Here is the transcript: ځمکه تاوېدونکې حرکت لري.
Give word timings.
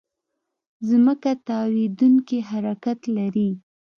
ځمکه 0.87 1.31
تاوېدونکې 1.47 2.37
حرکت 2.49 2.99
لري. 3.17 3.49